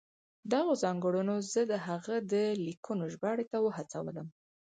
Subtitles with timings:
[0.53, 2.33] دغو ځانګړنو زه د هغه د
[2.65, 4.27] لیکنو ژباړې ته وهڅولم.